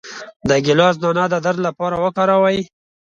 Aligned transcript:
د 0.47 0.49
ګیلاس 0.65 0.95
دانه 1.03 1.25
د 1.29 1.35
درد 1.45 1.59
لپاره 1.67 1.95
وکاروئ 2.05 2.59